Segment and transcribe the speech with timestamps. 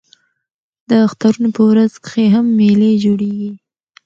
[0.89, 3.51] د اخترونو په ورځو کښي هم مېلې جوړېږي.